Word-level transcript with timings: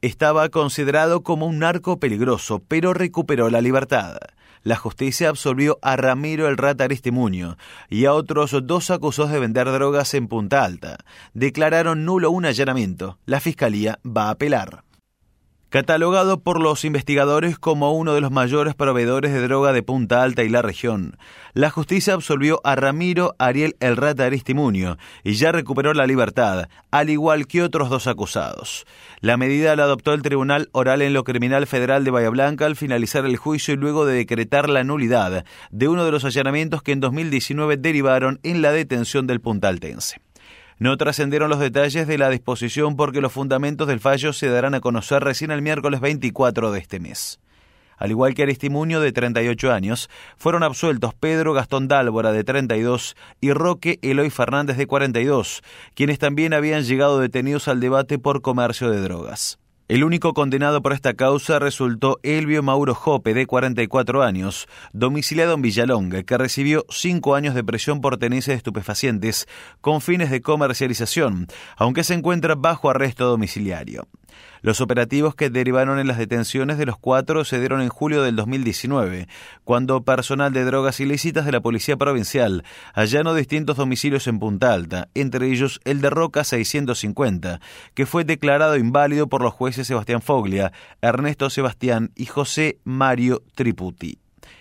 Estaba 0.00 0.48
considerado 0.48 1.22
como 1.22 1.46
un 1.46 1.58
narco 1.58 1.98
peligroso, 1.98 2.62
pero 2.68 2.94
recuperó 2.94 3.50
la 3.50 3.60
libertad. 3.60 4.18
La 4.62 4.76
justicia 4.76 5.28
absolvió 5.28 5.78
a 5.82 5.96
Ramiro 5.96 6.46
el 6.46 6.56
Rata 6.56 6.84
Aristimuño 6.84 7.56
y 7.88 8.04
a 8.04 8.12
otros 8.12 8.56
dos 8.62 8.90
acusados 8.90 9.32
de 9.32 9.40
vender 9.40 9.66
drogas 9.72 10.14
en 10.14 10.28
Punta 10.28 10.64
Alta. 10.64 10.98
Declararon 11.34 12.04
nulo 12.04 12.30
un 12.30 12.46
allanamiento. 12.46 13.18
La 13.26 13.40
fiscalía 13.40 13.98
va 14.04 14.28
a 14.28 14.30
apelar. 14.30 14.84
Catalogado 15.70 16.40
por 16.40 16.62
los 16.62 16.86
investigadores 16.86 17.58
como 17.58 17.92
uno 17.92 18.14
de 18.14 18.22
los 18.22 18.30
mayores 18.30 18.74
proveedores 18.74 19.34
de 19.34 19.42
droga 19.42 19.74
de 19.74 19.82
Punta 19.82 20.22
Alta 20.22 20.42
y 20.42 20.48
la 20.48 20.62
región, 20.62 21.18
la 21.52 21.68
justicia 21.68 22.14
absolvió 22.14 22.62
a 22.64 22.74
Ramiro 22.74 23.34
Ariel 23.38 23.76
El 23.78 23.98
Rata 23.98 24.24
Aristimuño 24.24 24.96
y 25.24 25.34
ya 25.34 25.52
recuperó 25.52 25.92
la 25.92 26.06
libertad, 26.06 26.70
al 26.90 27.10
igual 27.10 27.46
que 27.46 27.62
otros 27.62 27.90
dos 27.90 28.06
acusados. 28.06 28.86
La 29.20 29.36
medida 29.36 29.76
la 29.76 29.82
adoptó 29.82 30.14
el 30.14 30.22
Tribunal 30.22 30.70
Oral 30.72 31.02
en 31.02 31.12
lo 31.12 31.22
Criminal 31.22 31.66
Federal 31.66 32.02
de 32.02 32.12
Bahía 32.12 32.30
Blanca 32.30 32.64
al 32.64 32.74
finalizar 32.74 33.26
el 33.26 33.36
juicio 33.36 33.74
y 33.74 33.76
luego 33.76 34.06
de 34.06 34.14
decretar 34.14 34.70
la 34.70 34.84
nulidad 34.84 35.44
de 35.70 35.88
uno 35.88 36.06
de 36.06 36.12
los 36.12 36.24
allanamientos 36.24 36.82
que 36.82 36.92
en 36.92 37.00
2019 37.00 37.76
derivaron 37.76 38.40
en 38.42 38.62
la 38.62 38.72
detención 38.72 39.26
del 39.26 39.42
puntaltense. 39.42 40.22
No 40.78 40.96
trascendieron 40.96 41.50
los 41.50 41.58
detalles 41.58 42.06
de 42.06 42.18
la 42.18 42.30
disposición 42.30 42.94
porque 42.94 43.20
los 43.20 43.32
fundamentos 43.32 43.88
del 43.88 43.98
fallo 43.98 44.32
se 44.32 44.48
darán 44.48 44.74
a 44.74 44.80
conocer 44.80 45.24
recién 45.24 45.50
el 45.50 45.60
miércoles 45.60 46.00
24 46.00 46.70
de 46.70 46.78
este 46.78 47.00
mes. 47.00 47.40
Al 47.96 48.12
igual 48.12 48.34
que 48.34 48.44
Aristimuño, 48.44 49.00
de 49.00 49.10
38 49.10 49.72
años, 49.72 50.08
fueron 50.36 50.62
absueltos 50.62 51.14
Pedro 51.14 51.52
Gastón 51.52 51.88
Dálvora, 51.88 52.30
de 52.30 52.44
32, 52.44 53.16
y 53.40 53.52
Roque 53.52 53.98
Eloy 54.02 54.30
Fernández, 54.30 54.76
de 54.76 54.86
42, 54.86 55.62
quienes 55.94 56.20
también 56.20 56.54
habían 56.54 56.84
llegado 56.84 57.18
detenidos 57.18 57.66
al 57.66 57.80
debate 57.80 58.20
por 58.20 58.40
comercio 58.40 58.88
de 58.90 59.00
drogas. 59.00 59.58
El 59.88 60.04
único 60.04 60.34
condenado 60.34 60.82
por 60.82 60.92
esta 60.92 61.14
causa 61.14 61.58
resultó 61.58 62.20
Elvio 62.22 62.62
Mauro 62.62 62.94
Jope, 62.94 63.32
de 63.32 63.46
44 63.46 64.22
años, 64.22 64.68
domiciliado 64.92 65.54
en 65.54 65.62
Villalonga, 65.62 66.24
que 66.24 66.36
recibió 66.36 66.84
cinco 66.90 67.34
años 67.34 67.54
de 67.54 67.64
prisión 67.64 68.02
por 68.02 68.18
tenencia 68.18 68.52
de 68.52 68.58
estupefacientes 68.58 69.48
con 69.80 70.02
fines 70.02 70.30
de 70.30 70.42
comercialización, 70.42 71.46
aunque 71.78 72.04
se 72.04 72.12
encuentra 72.12 72.54
bajo 72.54 72.90
arresto 72.90 73.24
domiciliario. 73.24 74.06
Los 74.60 74.80
operativos 74.80 75.34
que 75.34 75.50
derivaron 75.50 75.98
en 75.98 76.06
las 76.06 76.18
detenciones 76.18 76.78
de 76.78 76.86
los 76.86 76.98
cuatro 76.98 77.44
se 77.44 77.60
dieron 77.60 77.80
en 77.80 77.88
julio 77.88 78.22
del 78.22 78.36
2019, 78.36 79.28
cuando 79.64 80.02
personal 80.02 80.52
de 80.52 80.64
drogas 80.64 81.00
ilícitas 81.00 81.46
de 81.46 81.52
la 81.52 81.60
Policía 81.60 81.96
Provincial 81.96 82.64
allanó 82.94 83.34
distintos 83.34 83.76
domicilios 83.76 84.26
en 84.26 84.38
Punta 84.38 84.72
Alta, 84.72 85.08
entre 85.14 85.50
ellos 85.50 85.80
el 85.84 86.00
de 86.00 86.10
Roca 86.10 86.44
650, 86.44 87.60
que 87.94 88.06
fue 88.06 88.24
declarado 88.24 88.76
inválido 88.76 89.28
por 89.28 89.42
los 89.42 89.54
jueces 89.54 89.86
Sebastián 89.86 90.22
Foglia, 90.22 90.72
Ernesto 91.00 91.50
Sebastián 91.50 92.10
y 92.16 92.26
José 92.26 92.78
Mario 92.84 93.42
Triputi. 93.54 94.18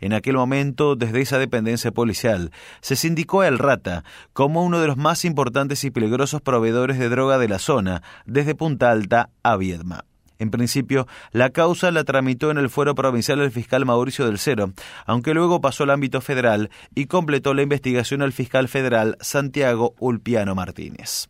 En 0.00 0.12
aquel 0.12 0.36
momento, 0.36 0.96
desde 0.96 1.20
esa 1.20 1.38
dependencia 1.38 1.90
policial, 1.90 2.52
se 2.80 2.96
sindicó 2.96 3.40
a 3.40 3.48
El 3.48 3.58
Rata 3.58 4.04
como 4.32 4.64
uno 4.64 4.80
de 4.80 4.86
los 4.86 4.96
más 4.96 5.24
importantes 5.24 5.84
y 5.84 5.90
peligrosos 5.90 6.40
proveedores 6.40 6.98
de 6.98 7.08
droga 7.08 7.38
de 7.38 7.48
la 7.48 7.58
zona, 7.58 8.02
desde 8.26 8.54
Punta 8.54 8.90
Alta 8.90 9.30
a 9.42 9.56
Viedma. 9.56 10.04
En 10.38 10.50
principio, 10.50 11.08
la 11.32 11.50
causa 11.50 11.90
la 11.90 12.04
tramitó 12.04 12.50
en 12.50 12.58
el 12.58 12.70
fuero 12.70 12.94
provincial 12.94 13.40
el 13.40 13.50
fiscal 13.50 13.84
Mauricio 13.84 14.24
del 14.26 14.38
Cero, 14.38 14.72
aunque 15.04 15.34
luego 15.34 15.60
pasó 15.60 15.82
al 15.82 15.90
ámbito 15.90 16.20
federal 16.20 16.70
y 16.94 17.06
completó 17.06 17.54
la 17.54 17.62
investigación 17.62 18.22
el 18.22 18.32
fiscal 18.32 18.68
federal 18.68 19.16
Santiago 19.20 19.94
Ulpiano 19.98 20.54
Martínez. 20.54 21.28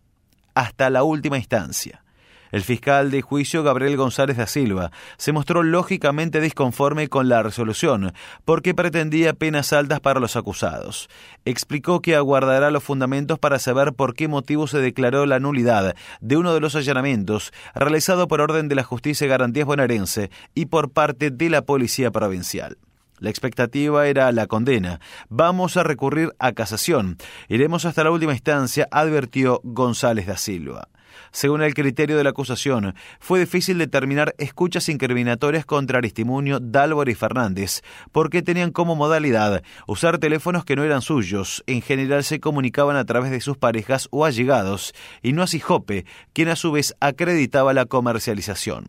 Hasta 0.54 0.90
la 0.90 1.04
última 1.04 1.38
instancia. 1.38 2.02
El 2.50 2.62
fiscal 2.62 3.10
de 3.10 3.22
juicio 3.22 3.62
Gabriel 3.62 3.96
González 3.96 4.36
da 4.36 4.46
Silva 4.46 4.90
se 5.16 5.32
mostró 5.32 5.62
lógicamente 5.62 6.40
disconforme 6.40 7.08
con 7.08 7.28
la 7.28 7.42
resolución 7.42 8.12
porque 8.44 8.74
pretendía 8.74 9.34
penas 9.34 9.72
altas 9.72 10.00
para 10.00 10.20
los 10.20 10.36
acusados. 10.36 11.08
Explicó 11.44 12.00
que 12.00 12.16
aguardará 12.16 12.70
los 12.70 12.82
fundamentos 12.82 13.38
para 13.38 13.58
saber 13.58 13.92
por 13.92 14.14
qué 14.14 14.28
motivo 14.28 14.66
se 14.66 14.78
declaró 14.78 15.26
la 15.26 15.40
nulidad 15.40 15.94
de 16.20 16.36
uno 16.36 16.54
de 16.54 16.60
los 16.60 16.74
allanamientos 16.74 17.52
realizado 17.74 18.28
por 18.28 18.40
orden 18.40 18.68
de 18.68 18.74
la 18.74 18.84
Justicia 18.84 19.26
y 19.26 19.28
Garantías 19.28 19.66
Bonaerense 19.66 20.30
y 20.54 20.66
por 20.66 20.90
parte 20.90 21.30
de 21.30 21.50
la 21.50 21.62
Policía 21.62 22.10
Provincial. 22.10 22.78
La 23.18 23.30
expectativa 23.30 24.06
era 24.06 24.30
la 24.32 24.46
condena. 24.46 25.00
Vamos 25.28 25.76
a 25.76 25.82
recurrir 25.82 26.32
a 26.38 26.52
casación. 26.52 27.16
Iremos 27.48 27.84
hasta 27.84 28.04
la 28.04 28.12
última 28.12 28.32
instancia, 28.32 28.86
advirtió 28.90 29.60
González 29.64 30.26
da 30.26 30.36
Silva. 30.36 30.88
Según 31.30 31.62
el 31.62 31.74
criterio 31.74 32.16
de 32.16 32.24
la 32.24 32.30
acusación, 32.30 32.94
fue 33.20 33.40
difícil 33.40 33.78
determinar 33.78 34.34
escuchas 34.38 34.88
incriminatorias 34.88 35.64
contra 35.64 35.98
Aristimuño, 35.98 36.60
Dálvora 36.60 37.10
y 37.10 37.14
Fernández, 37.14 37.82
porque 38.12 38.42
tenían 38.42 38.70
como 38.70 38.96
modalidad 38.96 39.62
usar 39.86 40.18
teléfonos 40.18 40.64
que 40.64 40.76
no 40.76 40.84
eran 40.84 41.02
suyos, 41.02 41.62
en 41.66 41.82
general 41.82 42.24
se 42.24 42.40
comunicaban 42.40 42.96
a 42.96 43.04
través 43.04 43.30
de 43.30 43.40
sus 43.40 43.56
parejas 43.56 44.08
o 44.10 44.24
allegados, 44.24 44.94
y 45.22 45.32
no 45.32 45.42
así 45.42 45.60
Jope, 45.60 46.04
quien 46.32 46.48
a 46.48 46.56
su 46.56 46.72
vez 46.72 46.94
acreditaba 47.00 47.72
la 47.72 47.86
comercialización. 47.86 48.86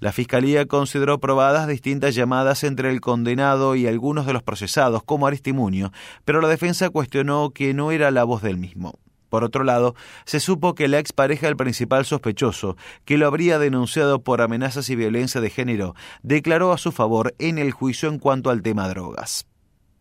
La 0.00 0.12
Fiscalía 0.12 0.66
consideró 0.66 1.18
probadas 1.20 1.68
distintas 1.68 2.14
llamadas 2.14 2.64
entre 2.64 2.90
el 2.90 3.00
condenado 3.00 3.74
y 3.74 3.86
algunos 3.86 4.26
de 4.26 4.32
los 4.32 4.42
procesados, 4.42 5.02
como 5.02 5.26
Aristimuño, 5.26 5.92
pero 6.24 6.40
la 6.40 6.48
defensa 6.48 6.90
cuestionó 6.90 7.50
que 7.50 7.74
no 7.74 7.90
era 7.92 8.10
la 8.10 8.24
voz 8.24 8.42
del 8.42 8.56
mismo. 8.56 8.98
Por 9.28 9.44
otro 9.44 9.64
lado, 9.64 9.94
se 10.24 10.40
supo 10.40 10.74
que 10.74 10.88
la 10.88 10.98
expareja 10.98 11.46
del 11.46 11.56
principal 11.56 12.04
sospechoso, 12.04 12.76
que 13.04 13.18
lo 13.18 13.26
habría 13.26 13.58
denunciado 13.58 14.22
por 14.22 14.40
amenazas 14.40 14.88
y 14.90 14.96
violencia 14.96 15.40
de 15.40 15.50
género, 15.50 15.94
declaró 16.22 16.72
a 16.72 16.78
su 16.78 16.92
favor 16.92 17.34
en 17.38 17.58
el 17.58 17.72
juicio 17.72 18.08
en 18.08 18.18
cuanto 18.18 18.50
al 18.50 18.62
tema 18.62 18.88
drogas. 18.88 19.46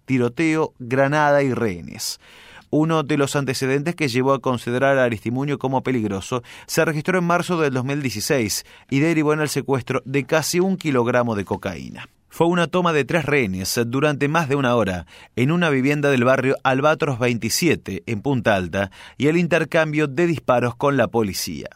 Tiroteo, 0.05 0.73
granada 0.79 1.43
y 1.43 1.53
rehenes. 1.53 2.19
Uno 2.69 3.03
de 3.03 3.17
los 3.17 3.35
antecedentes 3.35 3.95
que 3.95 4.09
llevó 4.09 4.33
a 4.33 4.39
considerar 4.39 4.97
a 4.97 5.05
Aristimuño 5.05 5.57
como 5.57 5.83
peligroso 5.83 6.43
se 6.65 6.83
registró 6.83 7.17
en 7.17 7.23
marzo 7.23 7.59
del 7.59 7.73
2016 7.73 8.65
y 8.89 8.99
derivó 8.99 9.33
en 9.33 9.39
el 9.39 9.49
secuestro 9.49 10.01
de 10.05 10.25
casi 10.25 10.59
un 10.59 10.75
kilogramo 10.75 11.35
de 11.35 11.45
cocaína 11.45 12.09
fue 12.37 12.45
una 12.45 12.67
toma 12.67 12.93
de 12.93 13.03
tres 13.03 13.25
rehenes 13.25 13.81
durante 13.87 14.27
más 14.27 14.47
de 14.47 14.55
una 14.55 14.75
hora 14.75 15.07
en 15.35 15.49
una 15.49 15.71
vivienda 15.71 16.11
del 16.11 16.23
barrio 16.23 16.55
Albatros 16.61 17.17
27 17.17 18.03
en 18.05 18.21
Punta 18.21 18.53
Alta 18.53 18.91
y 19.17 19.25
el 19.25 19.37
intercambio 19.37 20.05
de 20.05 20.27
disparos 20.27 20.75
con 20.75 20.97
la 20.97 21.07
policía. 21.07 21.67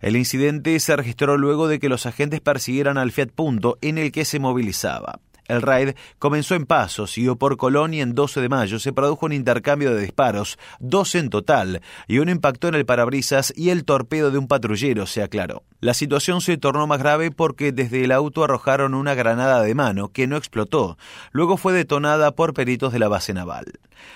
El 0.00 0.14
incidente 0.14 0.78
se 0.78 0.94
registró 0.94 1.36
luego 1.36 1.66
de 1.66 1.80
que 1.80 1.88
los 1.88 2.06
agentes 2.06 2.40
persiguieran 2.40 2.96
al 2.96 3.10
Fiat 3.10 3.30
Punto 3.34 3.76
en 3.80 3.98
el 3.98 4.12
que 4.12 4.24
se 4.24 4.38
movilizaba. 4.38 5.18
El 5.46 5.60
raid 5.60 5.94
comenzó 6.18 6.54
en 6.54 6.64
Paso, 6.64 7.06
siguió 7.06 7.36
por 7.36 7.56
Colón 7.58 7.92
y 7.92 8.00
en 8.00 8.14
12 8.14 8.40
de 8.40 8.48
mayo 8.48 8.78
se 8.78 8.92
produjo 8.94 9.26
un 9.26 9.32
intercambio 9.32 9.94
de 9.94 10.00
disparos, 10.00 10.58
dos 10.80 11.14
en 11.14 11.28
total, 11.28 11.82
y 12.08 12.18
uno 12.18 12.30
impactó 12.30 12.68
en 12.68 12.74
el 12.74 12.86
parabrisas 12.86 13.52
y 13.54 13.68
el 13.68 13.84
torpedo 13.84 14.30
de 14.30 14.38
un 14.38 14.48
patrullero, 14.48 15.06
se 15.06 15.22
aclaró. 15.22 15.62
La 15.80 15.92
situación 15.92 16.40
se 16.40 16.56
tornó 16.56 16.86
más 16.86 16.98
grave 16.98 17.30
porque 17.30 17.72
desde 17.72 18.04
el 18.04 18.12
auto 18.12 18.42
arrojaron 18.42 18.94
una 18.94 19.14
granada 19.14 19.60
de 19.60 19.74
mano 19.74 20.08
que 20.08 20.26
no 20.26 20.38
explotó. 20.38 20.96
Luego 21.32 21.58
fue 21.58 21.74
detonada 21.74 22.32
por 22.32 22.54
peritos 22.54 22.92
de 22.92 22.98
la 22.98 23.08
base 23.08 23.34
naval. 23.34 23.66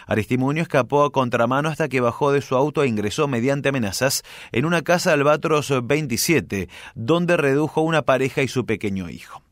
Aristimuño 0.07 0.63
escapó 0.63 1.05
a 1.05 1.13
contramano 1.13 1.69
hasta 1.69 1.89
que 1.89 2.01
bajó 2.01 2.33
de 2.33 2.41
su 2.41 2.57
auto 2.57 2.83
e 2.83 2.89
ingresó 2.89 3.29
mediante 3.29 3.69
amenazas 3.69 4.23
en 4.53 4.65
una 4.65 4.83
casa 4.83 5.13
Albatros 5.13 5.73
27, 5.83 6.71
donde 6.95 7.37
redujo 7.37 7.83
una 7.83 8.03
pareja 8.03 8.43
y 8.43 8.49
su 8.49 8.65
pequeño 8.65 9.11
hijo. 9.11 9.43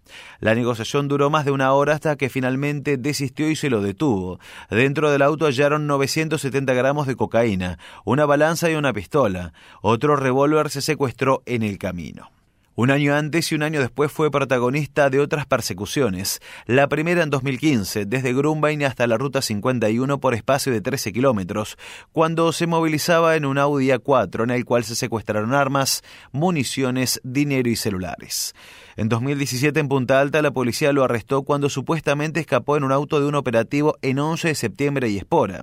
La 0.40 0.54
negociación 0.54 1.08
duró 1.08 1.30
más 1.30 1.44
de 1.44 1.50
una 1.50 1.72
hora 1.72 1.94
hasta 1.94 2.16
que 2.16 2.28
finalmente 2.28 2.96
desistió 2.96 3.50
y 3.50 3.56
se 3.56 3.70
lo 3.70 3.80
detuvo. 3.80 4.38
Dentro 4.70 5.10
del 5.10 5.22
auto 5.22 5.46
hallaron 5.46 5.86
970 5.86 6.72
gramos 6.74 7.06
de 7.06 7.16
cocaína, 7.16 7.78
una 8.04 8.26
balanza 8.26 8.70
y 8.70 8.74
una 8.74 8.92
pistola. 8.92 9.52
Otro 9.82 10.16
revólver 10.16 10.70
se 10.70 10.82
secuestró 10.82 11.42
en 11.46 11.62
el 11.62 11.78
camino. 11.78 12.35
Un 12.78 12.90
año 12.90 13.14
antes 13.14 13.50
y 13.50 13.54
un 13.54 13.62
año 13.62 13.80
después 13.80 14.12
fue 14.12 14.30
protagonista 14.30 15.08
de 15.08 15.18
otras 15.18 15.46
persecuciones. 15.46 16.42
La 16.66 16.88
primera 16.88 17.22
en 17.22 17.30
2015, 17.30 18.04
desde 18.04 18.34
Grumbain 18.34 18.84
hasta 18.84 19.06
la 19.06 19.16
Ruta 19.16 19.40
51 19.40 20.20
por 20.20 20.34
espacio 20.34 20.70
de 20.74 20.82
13 20.82 21.14
kilómetros, 21.14 21.78
cuando 22.12 22.52
se 22.52 22.66
movilizaba 22.66 23.34
en 23.34 23.46
un 23.46 23.56
Audi 23.56 23.88
A4 23.88 24.44
en 24.44 24.50
el 24.50 24.66
cual 24.66 24.84
se 24.84 24.94
secuestraron 24.94 25.54
armas, 25.54 26.02
municiones, 26.32 27.18
dinero 27.24 27.70
y 27.70 27.76
celulares. 27.76 28.54
En 28.98 29.10
2017 29.10 29.78
en 29.78 29.88
Punta 29.88 30.20
Alta 30.20 30.40
la 30.40 30.52
policía 30.52 30.92
lo 30.92 31.04
arrestó 31.04 31.42
cuando 31.42 31.68
supuestamente 31.68 32.40
escapó 32.40 32.78
en 32.78 32.84
un 32.84 32.92
auto 32.92 33.20
de 33.20 33.26
un 33.26 33.34
operativo 33.34 33.98
en 34.00 34.18
11 34.18 34.48
de 34.48 34.54
septiembre 34.54 35.08
y 35.10 35.18
Espora. 35.18 35.62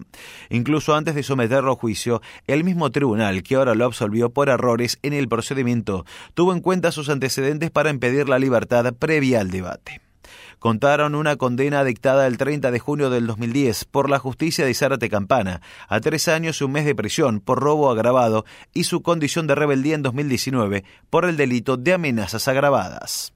Incluso 0.51 0.95
antes 0.95 1.15
de 1.15 1.23
someterlo 1.23 1.71
a 1.71 1.75
juicio, 1.75 2.21
el 2.45 2.63
mismo 2.63 2.91
tribunal 2.91 3.41
que 3.41 3.55
ahora 3.55 3.73
lo 3.73 3.85
absolvió 3.85 4.31
por 4.31 4.49
errores 4.49 4.99
en 5.01 5.13
el 5.13 5.27
procedimiento 5.27 6.05
tuvo 6.35 6.53
en 6.53 6.59
cuenta 6.59 6.91
sus 7.03 7.09
antecedentes 7.09 7.69
para 7.69 7.89
impedir 7.89 8.29
la 8.29 8.39
libertad 8.39 8.93
previa 8.93 9.41
al 9.41 9.51
debate. 9.51 10.01
Contaron 10.59 11.15
una 11.15 11.35
condena 11.35 11.83
dictada 11.83 12.25
el 12.25 12.37
30 12.37 12.71
de 12.71 12.79
junio 12.79 13.09
del 13.09 13.27
2010 13.27 13.83
por 13.83 14.09
la 14.09 14.17
justicia 14.17 14.65
de 14.65 14.73
Zárate 14.73 15.09
Campana 15.09 15.61
a 15.89 15.99
tres 15.99 16.29
años 16.29 16.61
y 16.61 16.63
un 16.63 16.71
mes 16.71 16.85
de 16.85 16.95
prisión 16.95 17.41
por 17.41 17.59
robo 17.59 17.91
agravado 17.91 18.45
y 18.73 18.85
su 18.85 19.01
condición 19.01 19.45
de 19.45 19.55
rebeldía 19.55 19.95
en 19.95 20.03
2019 20.03 20.85
por 21.09 21.25
el 21.25 21.35
delito 21.35 21.75
de 21.75 21.93
amenazas 21.93 22.47
agravadas. 22.47 23.33